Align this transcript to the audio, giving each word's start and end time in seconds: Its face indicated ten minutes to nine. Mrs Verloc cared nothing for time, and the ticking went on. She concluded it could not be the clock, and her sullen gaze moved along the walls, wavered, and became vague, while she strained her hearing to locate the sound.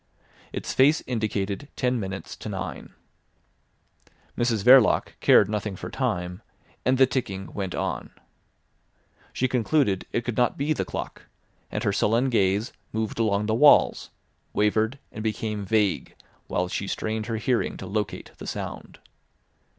Its 0.51 0.73
face 0.73 1.03
indicated 1.05 1.67
ten 1.75 1.99
minutes 1.99 2.35
to 2.35 2.49
nine. 2.49 2.95
Mrs 4.35 4.63
Verloc 4.63 5.09
cared 5.19 5.47
nothing 5.47 5.75
for 5.75 5.91
time, 5.91 6.41
and 6.83 6.97
the 6.97 7.05
ticking 7.05 7.53
went 7.53 7.75
on. 7.75 8.09
She 9.31 9.47
concluded 9.47 10.07
it 10.11 10.25
could 10.25 10.35
not 10.37 10.57
be 10.57 10.73
the 10.73 10.85
clock, 10.85 11.27
and 11.71 11.83
her 11.83 11.93
sullen 11.93 12.31
gaze 12.31 12.73
moved 12.91 13.19
along 13.19 13.45
the 13.45 13.53
walls, 13.53 14.09
wavered, 14.53 14.97
and 15.11 15.23
became 15.23 15.65
vague, 15.67 16.15
while 16.47 16.67
she 16.67 16.87
strained 16.87 17.27
her 17.27 17.37
hearing 17.37 17.77
to 17.77 17.85
locate 17.85 18.31
the 18.39 18.47
sound. 18.47 18.97